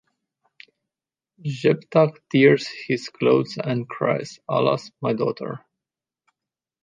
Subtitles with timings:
[1.45, 5.63] Jephthah tears his clothes and cries, Alas, my daughter!